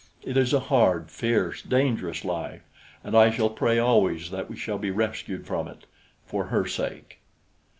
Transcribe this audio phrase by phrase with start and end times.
[0.23, 2.63] It is a hard, fierce, dangerous life,
[3.03, 5.85] and I shall pray always that we shall be rescued from it
[6.25, 7.19] for her sake.